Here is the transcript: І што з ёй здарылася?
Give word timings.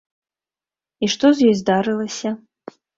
І 1.03 1.11
што 1.17 1.33
з 1.37 1.49
ёй 1.51 1.55
здарылася? 1.63 2.29